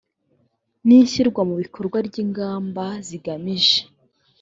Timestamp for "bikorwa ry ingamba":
1.61-2.85